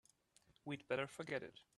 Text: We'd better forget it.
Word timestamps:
We'd 0.65 0.87
better 0.87 1.05
forget 1.07 1.43
it. 1.43 1.61